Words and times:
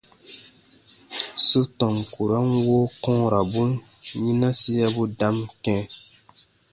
Su 1.45 1.59
tɔn 1.77 1.95
kurɔn 2.13 2.47
woo 2.65 2.85
kɔ̃ɔrabun 3.03 3.71
yinasiabu 4.21 5.03
dam 5.19 5.37
kɛ̃. 5.63 5.79